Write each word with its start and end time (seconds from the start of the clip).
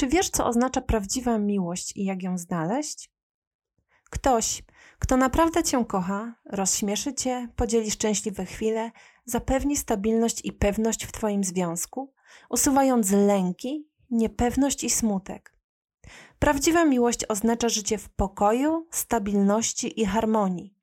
Czy 0.00 0.06
wiesz, 0.06 0.30
co 0.30 0.46
oznacza 0.46 0.80
prawdziwa 0.80 1.38
miłość 1.38 1.96
i 1.96 2.04
jak 2.04 2.22
ją 2.22 2.38
znaleźć? 2.38 3.10
Ktoś, 4.10 4.62
kto 4.98 5.16
naprawdę 5.16 5.62
cię 5.62 5.84
kocha, 5.84 6.34
rozśmieszy 6.44 7.14
cię, 7.14 7.48
podzieli 7.56 7.90
szczęśliwe 7.90 8.44
chwile, 8.44 8.90
zapewni 9.24 9.76
stabilność 9.76 10.44
i 10.44 10.52
pewność 10.52 11.06
w 11.06 11.12
twoim 11.12 11.44
związku, 11.44 12.12
usuwając 12.50 13.10
lęki, 13.10 13.88
niepewność 14.10 14.84
i 14.84 14.90
smutek. 14.90 15.56
Prawdziwa 16.38 16.84
miłość 16.84 17.24
oznacza 17.28 17.68
życie 17.68 17.98
w 17.98 18.08
pokoju, 18.08 18.86
stabilności 18.90 20.00
i 20.00 20.04
harmonii. 20.04 20.74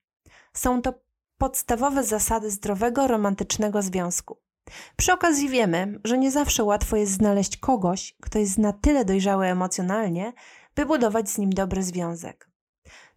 Są 0.54 0.82
to 0.82 0.94
podstawowe 1.38 2.04
zasady 2.04 2.52
zdrowego, 2.52 3.08
romantycznego 3.08 3.82
związku. 3.82 4.47
Przy 4.96 5.14
okazji 5.14 5.50
wiemy, 5.50 6.00
że 6.04 6.18
nie 6.18 6.32
zawsze 6.32 6.64
łatwo 6.64 6.96
jest 6.96 7.12
znaleźć 7.12 7.58
kogoś, 7.58 8.16
kto 8.22 8.40
jest 8.40 8.58
na 8.58 8.74
tyle 8.74 9.06
dojrzały 9.06 9.46
emocjonalnie, 9.46 10.34
by 10.76 10.86
budować 10.86 11.30
z 11.30 11.38
nim 11.38 11.50
dobry 11.50 11.84
związek. 11.84 12.50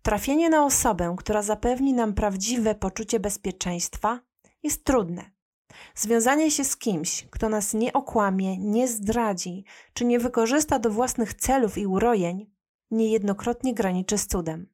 Trafienie 0.03 0.51
na 0.51 0.65
osobę, 0.65 1.15
która 1.19 1.43
zapewni 1.43 1.93
nam 1.93 2.15
prawdziwe 2.15 2.75
poczucie 2.75 3.21
bezpieczeństwa, 3.21 4.21
jest 4.63 4.85
trudne. 4.85 5.31
Związanie 5.95 6.51
się 6.51 6.65
z 6.65 6.77
kimś, 6.77 7.27
kto 7.31 7.49
nas 7.49 7.75
nie 7.75 7.93
okłamie, 7.93 8.59
nie 8.59 8.89
zdradzi, 8.89 9.65
czy 9.93 10.05
nie 10.05 10.19
wykorzysta 10.19 10.79
do 10.79 10.91
własnych 10.91 11.35
celów 11.35 11.79
i 11.79 11.87
urojeń, 11.87 12.51
niejednokrotnie 12.91 13.75
graniczy 13.75 14.19
z 14.19 14.27
cudem. 14.27 14.67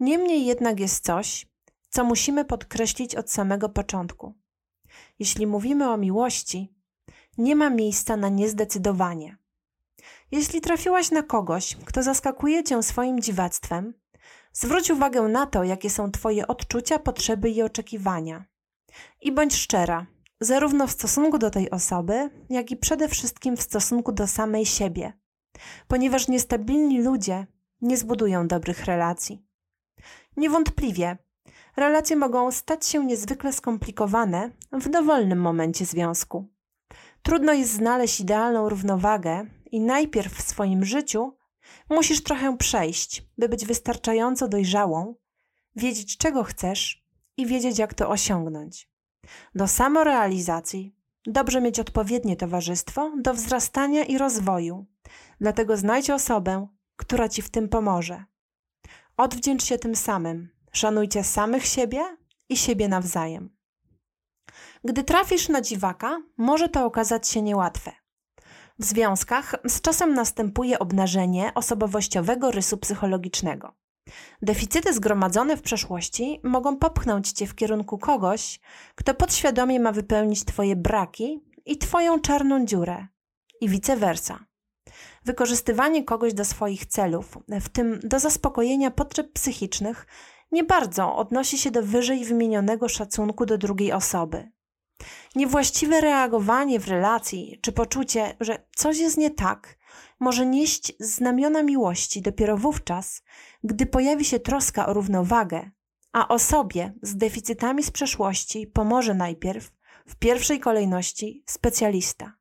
Niemniej 0.00 0.46
jednak 0.46 0.80
jest 0.80 1.04
coś, 1.04 1.46
co 1.90 2.04
musimy 2.04 2.44
podkreślić 2.44 3.16
od 3.16 3.30
samego 3.30 3.68
początku. 3.68 4.34
Jeśli 5.18 5.46
mówimy 5.46 5.90
o 5.90 5.96
miłości, 5.96 6.74
nie 7.38 7.56
ma 7.56 7.70
miejsca 7.70 8.16
na 8.16 8.28
niezdecydowanie. 8.28 9.36
Jeśli 10.30 10.60
trafiłaś 10.60 11.10
na 11.10 11.22
kogoś, 11.22 11.76
kto 11.84 12.02
zaskakuje 12.02 12.64
cię 12.64 12.82
swoim 12.82 13.20
dziwactwem, 13.20 13.94
zwróć 14.52 14.90
uwagę 14.90 15.22
na 15.22 15.46
to, 15.46 15.64
jakie 15.64 15.90
są 15.90 16.10
Twoje 16.10 16.46
odczucia, 16.46 16.98
potrzeby 16.98 17.50
i 17.50 17.62
oczekiwania. 17.62 18.44
I 19.20 19.32
bądź 19.32 19.54
szczera, 19.54 20.06
zarówno 20.40 20.86
w 20.86 20.92
stosunku 20.92 21.38
do 21.38 21.50
tej 21.50 21.70
osoby, 21.70 22.30
jak 22.50 22.70
i 22.70 22.76
przede 22.76 23.08
wszystkim 23.08 23.56
w 23.56 23.62
stosunku 23.62 24.12
do 24.12 24.26
samej 24.26 24.66
siebie, 24.66 25.12
ponieważ 25.88 26.28
niestabilni 26.28 27.02
ludzie 27.02 27.46
nie 27.80 27.96
zbudują 27.96 28.48
dobrych 28.48 28.84
relacji. 28.84 29.46
Niewątpliwie 30.36 31.18
relacje 31.78 32.16
mogą 32.16 32.50
stać 32.50 32.86
się 32.86 33.06
niezwykle 33.06 33.52
skomplikowane 33.52 34.50
w 34.72 34.88
dowolnym 34.88 35.40
momencie 35.40 35.84
związku. 35.84 36.48
Trudno 37.22 37.52
jest 37.52 37.72
znaleźć 37.72 38.20
idealną 38.20 38.68
równowagę 38.68 39.46
i 39.70 39.80
najpierw 39.80 40.32
w 40.32 40.42
swoim 40.42 40.84
życiu 40.84 41.36
musisz 41.90 42.22
trochę 42.22 42.56
przejść, 42.56 43.24
by 43.38 43.48
być 43.48 43.66
wystarczająco 43.66 44.48
dojrzałą, 44.48 45.14
wiedzieć 45.76 46.16
czego 46.16 46.44
chcesz 46.44 47.04
i 47.36 47.46
wiedzieć 47.46 47.78
jak 47.78 47.94
to 47.94 48.08
osiągnąć. 48.08 48.90
Do 49.54 49.68
samorealizacji 49.68 50.96
dobrze 51.26 51.60
mieć 51.60 51.80
odpowiednie 51.80 52.36
towarzystwo 52.36 53.12
do 53.16 53.34
wzrastania 53.34 54.04
i 54.04 54.18
rozwoju. 54.18 54.86
Dlatego 55.40 55.76
znajdź 55.76 56.10
osobę, 56.10 56.66
która 56.96 57.28
ci 57.28 57.42
w 57.42 57.50
tym 57.50 57.68
pomoże. 57.68 58.24
Odwdzięcz 59.16 59.64
się 59.64 59.78
tym 59.78 59.94
samym 59.94 60.57
Szanujcie 60.72 61.24
samych 61.24 61.66
siebie 61.66 62.16
i 62.48 62.56
siebie 62.56 62.88
nawzajem. 62.88 63.56
Gdy 64.84 65.04
trafisz 65.04 65.48
na 65.48 65.60
dziwaka, 65.60 66.18
może 66.36 66.68
to 66.68 66.84
okazać 66.84 67.28
się 67.28 67.42
niełatwe. 67.42 67.92
W 68.78 68.84
związkach 68.84 69.54
z 69.64 69.80
czasem 69.80 70.14
następuje 70.14 70.78
obnażenie 70.78 71.52
osobowościowego 71.54 72.50
rysu 72.50 72.78
psychologicznego. 72.78 73.74
Deficyty 74.42 74.94
zgromadzone 74.94 75.56
w 75.56 75.62
przeszłości 75.62 76.40
mogą 76.44 76.76
popchnąć 76.76 77.32
cię 77.32 77.46
w 77.46 77.54
kierunku 77.54 77.98
kogoś, 77.98 78.60
kto 78.94 79.14
podświadomie 79.14 79.80
ma 79.80 79.92
wypełnić 79.92 80.44
twoje 80.44 80.76
braki 80.76 81.44
i 81.66 81.78
twoją 81.78 82.20
czarną 82.20 82.66
dziurę, 82.66 83.06
i 83.60 83.68
vice 83.68 83.96
versa. 83.96 84.44
Wykorzystywanie 85.24 86.04
kogoś 86.04 86.34
do 86.34 86.44
swoich 86.44 86.86
celów, 86.86 87.38
w 87.48 87.68
tym 87.68 88.00
do 88.02 88.18
zaspokojenia 88.18 88.90
potrzeb 88.90 89.32
psychicznych, 89.32 90.06
nie 90.52 90.64
bardzo 90.64 91.16
odnosi 91.16 91.58
się 91.58 91.70
do 91.70 91.82
wyżej 91.82 92.24
wymienionego 92.24 92.88
szacunku 92.88 93.46
do 93.46 93.58
drugiej 93.58 93.92
osoby. 93.92 94.50
Niewłaściwe 95.34 96.00
reagowanie 96.00 96.80
w 96.80 96.88
relacji 96.88 97.58
czy 97.62 97.72
poczucie, 97.72 98.36
że 98.40 98.66
coś 98.76 98.98
jest 98.98 99.16
nie 99.16 99.30
tak, 99.30 99.78
może 100.20 100.46
nieść 100.46 100.92
znamiona 101.00 101.62
miłości 101.62 102.22
dopiero 102.22 102.56
wówczas, 102.56 103.22
gdy 103.64 103.86
pojawi 103.86 104.24
się 104.24 104.40
troska 104.40 104.86
o 104.86 104.92
równowagę, 104.92 105.70
a 106.12 106.28
osobie 106.28 106.92
z 107.02 107.16
deficytami 107.16 107.82
z 107.82 107.90
przeszłości 107.90 108.66
pomoże 108.66 109.14
najpierw, 109.14 109.70
w 110.06 110.16
pierwszej 110.16 110.60
kolejności, 110.60 111.42
specjalista. 111.46 112.32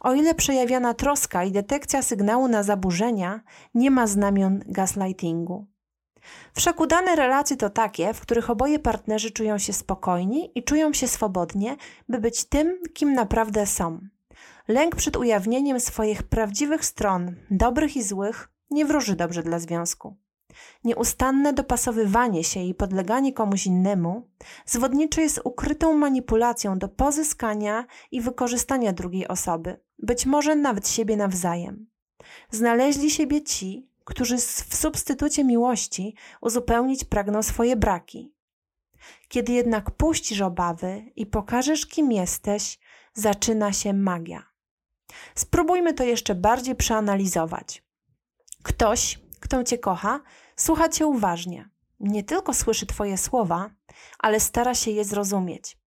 O 0.00 0.14
ile 0.14 0.34
przejawiana 0.34 0.94
troska 0.94 1.44
i 1.44 1.52
detekcja 1.52 2.02
sygnału 2.02 2.48
na 2.48 2.62
zaburzenia 2.62 3.40
nie 3.74 3.90
ma 3.90 4.06
znamion 4.06 4.62
gaslightingu. 4.66 5.66
Wszak 6.54 6.80
udane 6.80 7.16
relacje 7.16 7.56
to 7.56 7.70
takie, 7.70 8.14
w 8.14 8.20
których 8.20 8.50
oboje 8.50 8.78
partnerzy 8.78 9.30
czują 9.30 9.58
się 9.58 9.72
spokojni 9.72 10.50
i 10.54 10.64
czują 10.64 10.92
się 10.92 11.08
swobodnie, 11.08 11.76
by 12.08 12.18
być 12.18 12.44
tym, 12.44 12.78
kim 12.94 13.14
naprawdę 13.14 13.66
są. 13.66 14.00
Lęk 14.68 14.96
przed 14.96 15.16
ujawnieniem 15.16 15.80
swoich 15.80 16.22
prawdziwych 16.22 16.84
stron, 16.84 17.36
dobrych 17.50 17.96
i 17.96 18.02
złych, 18.02 18.48
nie 18.70 18.84
wróży 18.84 19.16
dobrze 19.16 19.42
dla 19.42 19.58
związku. 19.58 20.16
Nieustanne 20.84 21.52
dopasowywanie 21.52 22.44
się 22.44 22.60
i 22.60 22.74
podleganie 22.74 23.32
komuś 23.32 23.66
innemu 23.66 24.28
zwodnicze 24.66 25.22
jest 25.22 25.40
ukrytą 25.44 25.94
manipulacją 25.94 26.78
do 26.78 26.88
pozyskania 26.88 27.86
i 28.10 28.20
wykorzystania 28.20 28.92
drugiej 28.92 29.28
osoby, 29.28 29.80
być 29.98 30.26
może 30.26 30.56
nawet 30.56 30.88
siebie 30.88 31.16
nawzajem. 31.16 31.86
Znaleźli 32.50 33.10
siebie 33.10 33.42
ci, 33.42 33.88
którzy 34.06 34.36
w 34.38 34.74
substytucie 34.74 35.44
miłości 35.44 36.14
uzupełnić 36.40 37.04
pragną 37.04 37.42
swoje 37.42 37.76
braki. 37.76 38.34
Kiedy 39.28 39.52
jednak 39.52 39.90
puścisz 39.90 40.40
obawy 40.40 41.12
i 41.16 41.26
pokażesz, 41.26 41.86
kim 41.86 42.12
jesteś, 42.12 42.78
zaczyna 43.14 43.72
się 43.72 43.92
magia. 43.92 44.42
Spróbujmy 45.34 45.94
to 45.94 46.04
jeszcze 46.04 46.34
bardziej 46.34 46.76
przeanalizować. 46.76 47.84
Ktoś, 48.62 49.20
kto 49.40 49.64
cię 49.64 49.78
kocha, 49.78 50.20
słucha 50.56 50.88
cię 50.88 51.06
uważnie. 51.06 51.70
Nie 52.00 52.24
tylko 52.24 52.54
słyszy 52.54 52.86
Twoje 52.86 53.18
słowa, 53.18 53.70
ale 54.18 54.40
stara 54.40 54.74
się 54.74 54.90
je 54.90 55.04
zrozumieć. 55.04 55.78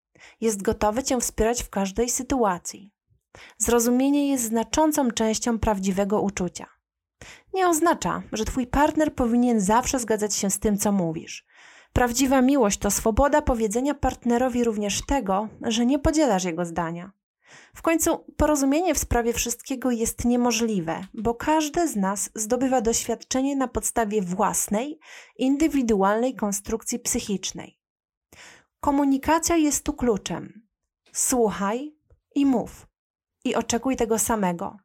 Jest 0.41 0.62
gotowy 0.62 1.03
Cię 1.03 1.19
wspierać 1.19 1.63
w 1.63 1.69
każdej 1.69 2.09
sytuacji. 2.09 2.94
Zrozumienie 3.57 4.31
jest 4.31 4.44
znaczącą 4.44 5.12
częścią 5.12 5.59
prawdziwego 5.59 6.22
uczucia 6.22 6.78
nie 7.53 7.68
oznacza, 7.68 8.22
że 8.31 8.46
twój 8.46 8.68
partner 8.68 9.16
powinien 9.16 9.62
zawsze 9.62 10.00
zgadzać 10.00 10.35
się 10.35 10.50
z 10.50 10.59
tym, 10.59 10.78
co 10.78 10.91
mówisz. 10.91 11.46
Prawdziwa 11.94 12.41
miłość 12.41 12.80
to 12.80 12.91
swoboda 12.91 13.41
powiedzenia 13.41 13.94
partnerowi 13.94 14.63
również 14.63 15.06
tego, 15.06 15.47
że 15.62 15.85
nie 15.85 16.00
podzielasz 16.00 16.44
jego 16.44 16.66
zdania. 16.66 17.12
W 17.75 17.81
końcu 17.81 18.25
porozumienie 18.38 18.96
w 18.96 18.97
sprawie 18.97 19.34
wszystkiego 19.34 19.91
jest 19.91 20.25
niemożliwe, 20.25 21.02
bo 21.13 21.35
każdy 21.35 21.88
z 21.88 21.96
nas 21.96 22.30
zdobywa 22.35 22.81
doświadczenie 22.81 23.56
na 23.56 23.68
podstawie 23.68 24.22
własnej, 24.22 25.00
indywidualnej 25.38 26.36
konstrukcji 26.36 27.00
psychicznej. 27.00 27.80
Komunikacja 28.80 29.56
jest 29.56 29.86
tu 29.86 29.94
kluczem. 29.94 30.62
Słuchaj 31.12 31.96
i 32.36 32.46
mów. 32.46 32.88
I 33.44 33.56
oczekuj 33.56 33.96
tego 33.96 34.19
samego. 34.19 34.78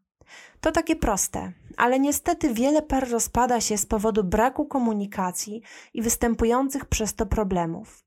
To 0.60 0.72
takie 0.72 0.96
proste, 0.96 1.52
ale 1.76 2.00
niestety 2.00 2.54
wiele 2.54 2.82
par 2.82 3.10
rozpada 3.10 3.60
się 3.60 3.78
z 3.78 3.86
powodu 3.86 4.24
braku 4.24 4.66
komunikacji 4.66 5.62
i 5.94 6.02
występujących 6.02 6.84
przez 6.84 7.14
to 7.14 7.26
problemów. 7.26 8.04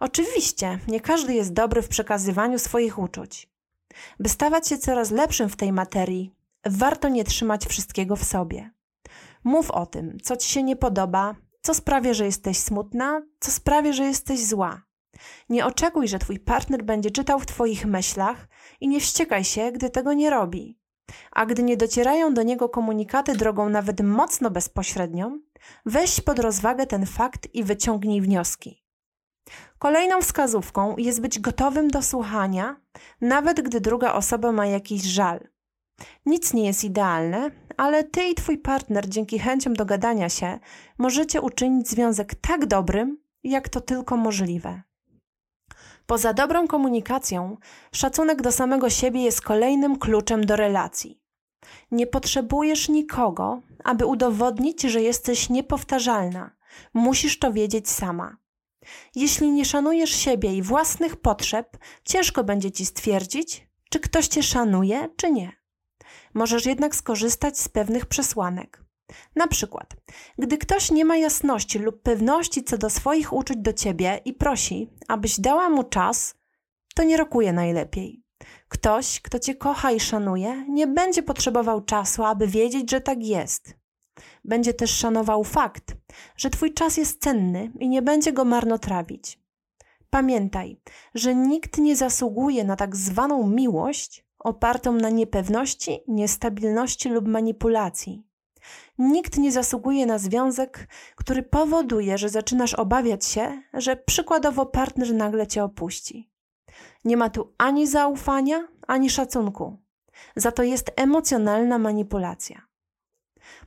Oczywiście, 0.00 0.78
nie 0.88 1.00
każdy 1.00 1.34
jest 1.34 1.52
dobry 1.52 1.82
w 1.82 1.88
przekazywaniu 1.88 2.58
swoich 2.58 2.98
uczuć. 2.98 3.48
By 4.20 4.28
stawać 4.28 4.68
się 4.68 4.78
coraz 4.78 5.10
lepszym 5.10 5.48
w 5.48 5.56
tej 5.56 5.72
materii, 5.72 6.32
warto 6.66 7.08
nie 7.08 7.24
trzymać 7.24 7.66
wszystkiego 7.66 8.16
w 8.16 8.24
sobie. 8.24 8.70
Mów 9.44 9.70
o 9.70 9.86
tym, 9.86 10.18
co 10.22 10.36
ci 10.36 10.48
się 10.48 10.62
nie 10.62 10.76
podoba, 10.76 11.34
co 11.62 11.74
sprawia, 11.74 12.14
że 12.14 12.24
jesteś 12.24 12.58
smutna, 12.58 13.22
co 13.40 13.50
sprawia, 13.50 13.92
że 13.92 14.04
jesteś 14.04 14.46
zła. 14.46 14.82
Nie 15.48 15.66
oczekuj, 15.66 16.08
że 16.08 16.18
twój 16.18 16.38
partner 16.38 16.84
będzie 16.84 17.10
czytał 17.10 17.38
w 17.38 17.46
twoich 17.46 17.86
myślach 17.86 18.48
i 18.80 18.88
nie 18.88 19.00
wściekaj 19.00 19.44
się, 19.44 19.72
gdy 19.72 19.90
tego 19.90 20.12
nie 20.12 20.30
robi. 20.30 20.78
A 21.32 21.46
gdy 21.46 21.62
nie 21.62 21.76
docierają 21.76 22.34
do 22.34 22.42
niego 22.42 22.68
komunikaty 22.68 23.36
drogą 23.36 23.68
nawet 23.68 24.00
mocno 24.00 24.50
bezpośrednią, 24.50 25.40
weź 25.86 26.20
pod 26.20 26.38
rozwagę 26.38 26.86
ten 26.86 27.06
fakt 27.06 27.54
i 27.54 27.64
wyciągnij 27.64 28.20
wnioski. 28.20 28.82
Kolejną 29.78 30.20
wskazówką 30.20 30.96
jest 30.96 31.20
być 31.20 31.38
gotowym 31.38 31.88
do 31.88 32.02
słuchania, 32.02 32.76
nawet 33.20 33.60
gdy 33.60 33.80
druga 33.80 34.12
osoba 34.12 34.52
ma 34.52 34.66
jakiś 34.66 35.02
żal. 35.02 35.48
Nic 36.26 36.54
nie 36.54 36.66
jest 36.66 36.84
idealne, 36.84 37.50
ale 37.76 38.04
ty 38.04 38.24
i 38.24 38.34
twój 38.34 38.58
partner 38.58 39.08
dzięki 39.08 39.38
chęciom 39.38 39.74
dogadania 39.74 40.28
się 40.28 40.58
możecie 40.98 41.40
uczynić 41.40 41.88
związek 41.88 42.34
tak 42.34 42.66
dobrym, 42.66 43.18
jak 43.44 43.68
to 43.68 43.80
tylko 43.80 44.16
możliwe. 44.16 44.82
Poza 46.06 46.32
dobrą 46.32 46.66
komunikacją, 46.66 47.56
szacunek 47.92 48.42
do 48.42 48.52
samego 48.52 48.90
siebie 48.90 49.22
jest 49.22 49.40
kolejnym 49.40 49.98
kluczem 49.98 50.46
do 50.46 50.56
relacji. 50.56 51.20
Nie 51.90 52.06
potrzebujesz 52.06 52.88
nikogo, 52.88 53.60
aby 53.84 54.06
udowodnić, 54.06 54.82
że 54.82 55.02
jesteś 55.02 55.50
niepowtarzalna. 55.50 56.56
Musisz 56.94 57.38
to 57.38 57.52
wiedzieć 57.52 57.90
sama. 57.90 58.36
Jeśli 59.14 59.50
nie 59.50 59.64
szanujesz 59.64 60.10
siebie 60.10 60.54
i 60.54 60.62
własnych 60.62 61.16
potrzeb, 61.16 61.76
ciężko 62.04 62.44
będzie 62.44 62.70
ci 62.70 62.86
stwierdzić, 62.86 63.68
czy 63.90 64.00
ktoś 64.00 64.28
cię 64.28 64.42
szanuje, 64.42 65.08
czy 65.16 65.30
nie. 65.30 65.52
Możesz 66.34 66.66
jednak 66.66 66.94
skorzystać 66.94 67.58
z 67.58 67.68
pewnych 67.68 68.06
przesłanek. 68.06 68.85
Na 69.36 69.46
przykład, 69.46 69.96
gdy 70.38 70.58
ktoś 70.58 70.90
nie 70.90 71.04
ma 71.04 71.16
jasności 71.16 71.78
lub 71.78 72.02
pewności 72.02 72.64
co 72.64 72.78
do 72.78 72.90
swoich 72.90 73.32
uczuć 73.32 73.56
do 73.56 73.72
ciebie 73.72 74.20
i 74.24 74.34
prosi, 74.34 74.90
abyś 75.08 75.40
dała 75.40 75.68
mu 75.68 75.84
czas, 75.84 76.34
to 76.94 77.02
nie 77.02 77.16
rokuje 77.16 77.52
najlepiej. 77.52 78.22
Ktoś, 78.68 79.20
kto 79.20 79.38
cię 79.38 79.54
kocha 79.54 79.92
i 79.92 80.00
szanuje, 80.00 80.64
nie 80.68 80.86
będzie 80.86 81.22
potrzebował 81.22 81.84
czasu, 81.84 82.24
aby 82.24 82.46
wiedzieć, 82.46 82.90
że 82.90 83.00
tak 83.00 83.24
jest. 83.24 83.76
Będzie 84.44 84.74
też 84.74 84.90
szanował 84.90 85.44
fakt, 85.44 85.96
że 86.36 86.50
twój 86.50 86.74
czas 86.74 86.96
jest 86.96 87.22
cenny 87.22 87.72
i 87.80 87.88
nie 87.88 88.02
będzie 88.02 88.32
go 88.32 88.44
marnotrawić. 88.44 89.38
Pamiętaj, 90.10 90.80
że 91.14 91.34
nikt 91.34 91.78
nie 91.78 91.96
zasługuje 91.96 92.64
na 92.64 92.76
tak 92.76 92.96
zwaną 92.96 93.46
miłość 93.46 94.26
opartą 94.38 94.92
na 94.92 95.10
niepewności, 95.10 96.00
niestabilności 96.08 97.08
lub 97.08 97.28
manipulacji. 97.28 98.26
Nikt 98.98 99.38
nie 99.38 99.52
zasługuje 99.52 100.06
na 100.06 100.18
związek, 100.18 100.88
który 101.16 101.42
powoduje, 101.42 102.18
że 102.18 102.28
zaczynasz 102.28 102.74
obawiać 102.74 103.24
się, 103.24 103.62
że 103.74 103.96
przykładowo 103.96 104.66
partner 104.66 105.14
nagle 105.14 105.46
cię 105.46 105.64
opuści. 105.64 106.30
Nie 107.04 107.16
ma 107.16 107.30
tu 107.30 107.54
ani 107.58 107.86
zaufania, 107.86 108.68
ani 108.86 109.10
szacunku. 109.10 109.78
Za 110.36 110.52
to 110.52 110.62
jest 110.62 110.90
emocjonalna 110.96 111.78
manipulacja. 111.78 112.66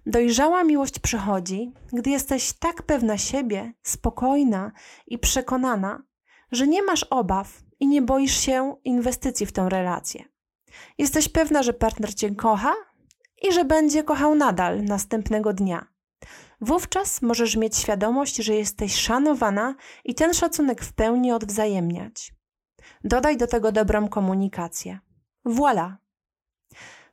Dojrzała 0.05 0.63
miłość 0.63 0.99
przychodzi, 0.99 1.73
gdy 1.93 2.09
jesteś 2.09 2.53
tak 2.53 2.83
pewna 2.83 3.17
siebie, 3.17 3.73
spokojna 3.83 4.71
i 5.07 5.19
przekonana, 5.19 6.03
że 6.51 6.67
nie 6.67 6.83
masz 6.83 7.03
obaw 7.03 7.63
i 7.79 7.87
nie 7.87 8.01
boisz 8.01 8.39
się 8.39 8.75
inwestycji 8.83 9.45
w 9.45 9.51
tę 9.51 9.69
relację. 9.69 10.25
Jesteś 10.97 11.29
pewna, 11.29 11.63
że 11.63 11.73
partner 11.73 12.15
cię 12.15 12.35
kocha 12.35 12.73
i 13.41 13.53
że 13.53 13.65
będzie 13.65 14.03
kochał 14.03 14.36
nadal 14.36 14.83
następnego 14.83 15.53
dnia. 15.53 15.88
Wówczas 16.62 17.21
możesz 17.21 17.56
mieć 17.56 17.77
świadomość, 17.77 18.36
że 18.36 18.56
jesteś 18.56 18.95
szanowana 18.95 19.75
i 20.06 20.15
ten 20.15 20.33
szacunek 20.33 20.81
w 20.81 20.94
pełni 20.94 21.31
odwzajemniać. 21.31 22.33
Dodaj 23.03 23.38
do 23.38 23.47
tego 23.47 23.71
dobrą 23.71 24.07
komunikację. 24.07 25.00
Voilà! 25.45 25.95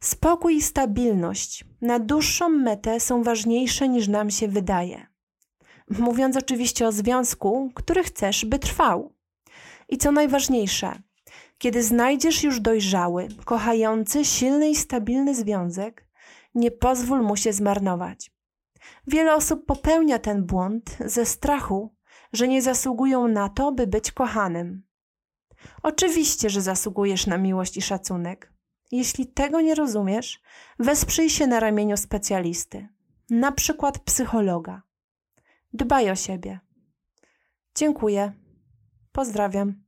Spokój 0.01 0.57
i 0.57 0.63
stabilność 0.63 1.65
na 1.81 1.99
dłuższą 1.99 2.49
metę 2.49 3.01
są 3.01 3.23
ważniejsze 3.23 3.89
niż 3.89 4.09
nam 4.09 4.31
się 4.31 4.49
wydaje. 4.49 5.07
Mówiąc 5.91 6.37
oczywiście 6.37 6.87
o 6.89 6.93
związku, 6.93 7.71
który 7.75 8.03
chcesz, 8.03 8.45
by 8.45 8.59
trwał. 8.59 9.15
I 9.89 9.99
co 9.99 10.13
najważniejsze, 10.13 11.03
kiedy 11.59 11.83
znajdziesz 11.83 12.43
już 12.43 12.61
dojrzały, 12.61 13.29
kochający, 13.45 14.25
silny 14.25 14.71
i 14.71 14.77
stabilny 14.77 15.35
związek, 15.35 16.06
nie 16.57 16.71
pozwól 16.71 17.23
mu 17.23 17.37
się 17.37 17.53
zmarnować. 17.53 18.31
Wiele 19.07 19.35
osób 19.35 19.67
popełnia 19.67 20.19
ten 20.19 20.45
błąd 20.45 20.97
ze 21.07 21.27
strachu, 21.27 21.95
że 22.33 22.49
nie 22.49 22.63
zasługują 22.63 23.29
na 23.29 23.49
to, 23.49 23.73
by 23.73 23.87
być 23.87 24.13
kochanym. 24.13 24.83
Oczywiście, 25.83 26.51
że 26.51 26.63
zasługujesz 26.63 27.27
na 27.27 27.39
miłość 27.39 27.77
i 27.77 27.83
szacunek. 27.83 28.53
Jeśli 28.93 29.27
tego 29.27 29.61
nie 29.61 29.75
rozumiesz, 29.75 30.43
wesprzyj 30.79 31.31
się 31.31 31.47
na 31.47 31.61
ramieniu 31.61 31.97
specjalisty, 31.97 32.89
na 33.31 33.53
przykład 33.53 33.99
psychologa. 33.99 34.83
Dbaj 35.73 36.11
o 36.11 36.17
siebie. 36.17 36.61
Dziękuję. 37.75 38.33
Pozdrawiam. 39.13 39.86